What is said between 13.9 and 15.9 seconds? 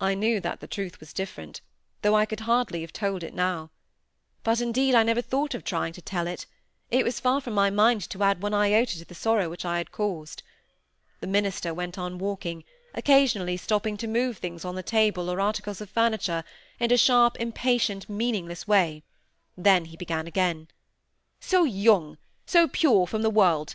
to move things on the table, or articles of